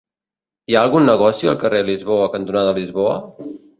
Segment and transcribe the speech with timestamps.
[0.71, 3.15] Hi ha algun negoci al carrer Lisboa cantonada Lisboa?